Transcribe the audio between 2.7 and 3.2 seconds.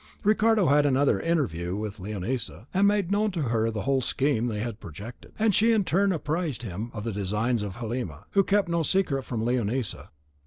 and made